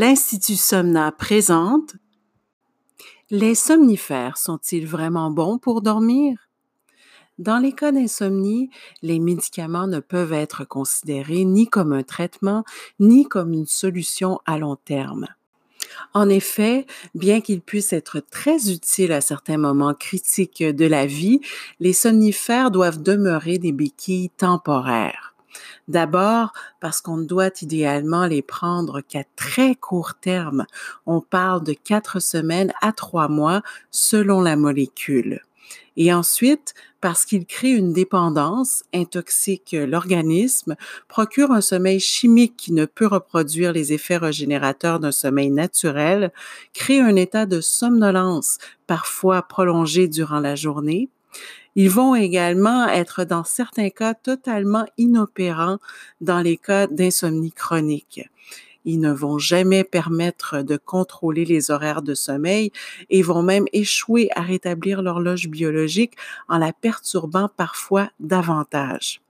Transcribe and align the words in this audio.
L'Institut 0.00 0.54
Somna 0.54 1.10
présente 1.10 1.96
Les 3.32 3.56
somnifères 3.56 4.36
sont-ils 4.36 4.86
vraiment 4.86 5.32
bons 5.32 5.58
pour 5.58 5.82
dormir? 5.82 6.38
Dans 7.40 7.58
les 7.58 7.72
cas 7.72 7.90
d'insomnie, 7.90 8.70
les 9.02 9.18
médicaments 9.18 9.88
ne 9.88 9.98
peuvent 9.98 10.32
être 10.32 10.64
considérés 10.64 11.44
ni 11.44 11.66
comme 11.66 11.92
un 11.92 12.04
traitement, 12.04 12.62
ni 13.00 13.26
comme 13.26 13.52
une 13.52 13.66
solution 13.66 14.38
à 14.46 14.56
long 14.56 14.76
terme. 14.76 15.26
En 16.14 16.28
effet, 16.28 16.86
bien 17.16 17.40
qu'ils 17.40 17.60
puissent 17.60 17.92
être 17.92 18.20
très 18.20 18.70
utiles 18.70 19.10
à 19.10 19.20
certains 19.20 19.58
moments 19.58 19.94
critiques 19.94 20.62
de 20.62 20.86
la 20.86 21.06
vie, 21.06 21.40
les 21.80 21.92
somnifères 21.92 22.70
doivent 22.70 23.02
demeurer 23.02 23.58
des 23.58 23.72
béquilles 23.72 24.30
temporaires. 24.30 25.27
D'abord, 25.88 26.52
parce 26.80 27.00
qu'on 27.00 27.18
doit 27.18 27.50
idéalement 27.62 28.26
les 28.26 28.42
prendre 28.42 29.00
qu'à 29.00 29.24
très 29.36 29.74
court 29.74 30.14
terme. 30.20 30.66
On 31.06 31.20
parle 31.20 31.64
de 31.64 31.72
quatre 31.72 32.20
semaines 32.20 32.72
à 32.80 32.92
trois 32.92 33.28
mois 33.28 33.62
selon 33.90 34.40
la 34.40 34.56
molécule. 34.56 35.42
Et 35.96 36.12
ensuite, 36.12 36.74
parce 37.00 37.24
qu'il 37.24 37.44
crée 37.44 37.72
une 37.72 37.92
dépendance, 37.92 38.84
intoxique 38.94 39.74
l'organisme, 39.78 40.76
procure 41.08 41.50
un 41.50 41.60
sommeil 41.60 41.98
chimique 41.98 42.56
qui 42.56 42.72
ne 42.72 42.84
peut 42.84 43.08
reproduire 43.08 43.72
les 43.72 43.92
effets 43.92 44.16
régénérateurs 44.16 45.00
d'un 45.00 45.10
sommeil 45.10 45.50
naturel, 45.50 46.32
crée 46.72 47.00
un 47.00 47.16
état 47.16 47.46
de 47.46 47.60
somnolence, 47.60 48.58
parfois 48.86 49.42
prolongé 49.42 50.06
durant 50.06 50.38
la 50.38 50.54
journée, 50.54 51.08
ils 51.80 51.90
vont 51.90 52.16
également 52.16 52.88
être 52.88 53.22
dans 53.22 53.44
certains 53.44 53.90
cas 53.90 54.12
totalement 54.12 54.84
inopérants 54.96 55.78
dans 56.20 56.40
les 56.40 56.56
cas 56.56 56.88
d'insomnie 56.88 57.52
chronique. 57.52 58.28
Ils 58.84 58.98
ne 58.98 59.12
vont 59.12 59.38
jamais 59.38 59.84
permettre 59.84 60.62
de 60.62 60.76
contrôler 60.76 61.44
les 61.44 61.70
horaires 61.70 62.02
de 62.02 62.14
sommeil 62.14 62.72
et 63.10 63.22
vont 63.22 63.44
même 63.44 63.66
échouer 63.72 64.28
à 64.34 64.40
rétablir 64.40 65.02
l'horloge 65.02 65.46
biologique 65.46 66.14
en 66.48 66.58
la 66.58 66.72
perturbant 66.72 67.48
parfois 67.48 68.10
davantage 68.18 69.20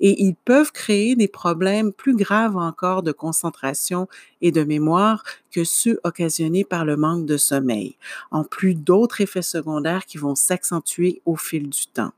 et 0.00 0.22
ils 0.22 0.34
peuvent 0.34 0.72
créer 0.72 1.16
des 1.16 1.28
problèmes 1.28 1.92
plus 1.92 2.16
graves 2.16 2.56
encore 2.56 3.02
de 3.02 3.12
concentration 3.12 4.08
et 4.40 4.52
de 4.52 4.62
mémoire 4.64 5.24
que 5.50 5.64
ceux 5.64 5.98
occasionnés 6.04 6.64
par 6.64 6.84
le 6.84 6.96
manque 6.96 7.26
de 7.26 7.36
sommeil, 7.36 7.96
en 8.30 8.44
plus 8.44 8.74
d'autres 8.74 9.20
effets 9.20 9.42
secondaires 9.42 10.06
qui 10.06 10.18
vont 10.18 10.34
s'accentuer 10.34 11.20
au 11.24 11.36
fil 11.36 11.68
du 11.68 11.86
temps. 11.86 12.12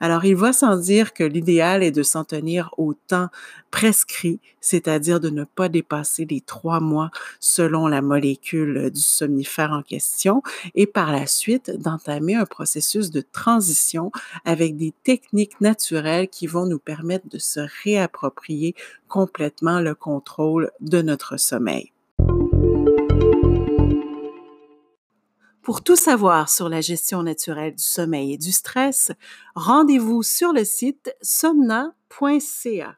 Alors, 0.00 0.24
il 0.24 0.36
va 0.36 0.52
sans 0.52 0.76
dire 0.76 1.12
que 1.12 1.24
l'idéal 1.24 1.82
est 1.82 1.90
de 1.90 2.02
s'en 2.02 2.24
tenir 2.24 2.70
au 2.78 2.94
temps 2.94 3.28
prescrit, 3.70 4.40
c'est-à-dire 4.60 5.20
de 5.20 5.30
ne 5.30 5.44
pas 5.44 5.68
dépasser 5.68 6.26
les 6.28 6.40
trois 6.40 6.80
mois 6.80 7.10
selon 7.40 7.86
la 7.86 8.00
molécule 8.00 8.90
du 8.90 9.00
somnifère 9.00 9.72
en 9.72 9.82
question 9.82 10.42
et 10.74 10.86
par 10.86 11.12
la 11.12 11.26
suite 11.26 11.70
d'entamer 11.70 12.34
un 12.34 12.46
processus 12.46 13.10
de 13.10 13.22
transition 13.32 14.10
avec 14.44 14.76
des 14.76 14.92
techniques 15.04 15.60
naturelles 15.60 16.28
qui 16.28 16.46
vont 16.46 16.66
nous 16.66 16.78
permettre 16.78 17.28
de 17.28 17.38
se 17.38 17.60
réapproprier 17.84 18.74
complètement 19.08 19.80
le 19.80 19.94
contrôle 19.94 20.70
de 20.80 21.02
notre 21.02 21.38
sommeil. 21.38 21.92
Pour 25.68 25.84
tout 25.84 25.96
savoir 25.96 26.48
sur 26.48 26.70
la 26.70 26.80
gestion 26.80 27.22
naturelle 27.22 27.74
du 27.74 27.84
sommeil 27.84 28.32
et 28.32 28.38
du 28.38 28.52
stress, 28.52 29.12
rendez-vous 29.54 30.22
sur 30.22 30.54
le 30.54 30.64
site 30.64 31.14
somna.ca. 31.20 32.96